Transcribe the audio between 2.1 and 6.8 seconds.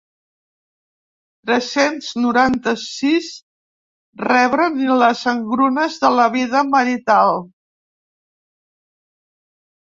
noranta-sis rebre ni les engrunes de la vida